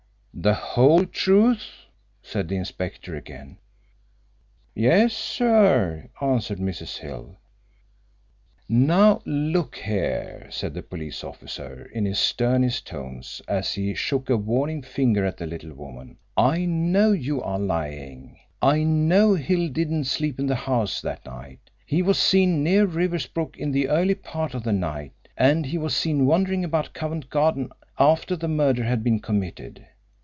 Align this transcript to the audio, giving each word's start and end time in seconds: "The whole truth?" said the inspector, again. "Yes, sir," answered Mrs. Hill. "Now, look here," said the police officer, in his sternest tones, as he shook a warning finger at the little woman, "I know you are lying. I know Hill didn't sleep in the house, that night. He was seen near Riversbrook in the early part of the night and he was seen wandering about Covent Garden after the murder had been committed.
"The 0.33 0.53
whole 0.55 1.05
truth?" 1.05 1.69
said 2.23 2.47
the 2.47 2.55
inspector, 2.55 3.15
again. 3.15 3.57
"Yes, 4.73 5.13
sir," 5.13 6.09
answered 6.19 6.57
Mrs. 6.57 6.97
Hill. 6.97 7.35
"Now, 8.67 9.21
look 9.25 9.75
here," 9.75 10.47
said 10.49 10.73
the 10.73 10.81
police 10.81 11.23
officer, 11.23 11.85
in 11.93 12.05
his 12.05 12.17
sternest 12.17 12.87
tones, 12.87 13.41
as 13.47 13.73
he 13.73 13.93
shook 13.93 14.29
a 14.31 14.37
warning 14.37 14.81
finger 14.81 15.25
at 15.25 15.37
the 15.37 15.45
little 15.45 15.73
woman, 15.75 16.17
"I 16.35 16.65
know 16.65 17.11
you 17.11 17.43
are 17.43 17.59
lying. 17.59 18.39
I 18.63 18.81
know 18.83 19.35
Hill 19.35 19.67
didn't 19.67 20.05
sleep 20.05 20.39
in 20.39 20.47
the 20.47 20.55
house, 20.55 21.01
that 21.01 21.23
night. 21.25 21.69
He 21.85 22.01
was 22.01 22.17
seen 22.17 22.63
near 22.63 22.85
Riversbrook 22.87 23.57
in 23.57 23.71
the 23.73 23.89
early 23.89 24.15
part 24.15 24.55
of 24.55 24.63
the 24.63 24.73
night 24.73 25.13
and 25.37 25.67
he 25.67 25.77
was 25.77 25.95
seen 25.95 26.25
wandering 26.25 26.63
about 26.63 26.93
Covent 26.93 27.29
Garden 27.29 27.69
after 27.99 28.35
the 28.35 28.47
murder 28.47 28.83
had 28.85 29.03
been 29.03 29.19
committed. 29.19 29.85